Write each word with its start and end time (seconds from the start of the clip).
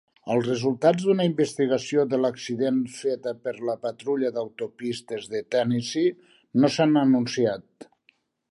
Els 0.33 0.45
resultats 0.49 1.03
d'una 1.07 1.25
investigació 1.27 2.05
de 2.13 2.19
l'accident 2.21 2.79
feta 2.95 3.33
per 3.45 3.53
la 3.69 3.77
patrulla 3.83 4.33
d'autopistes 4.39 5.29
de 5.35 5.43
Tennessee 5.57 6.19
no 6.63 6.73
s'han 6.77 7.01
anunciat. 7.07 7.89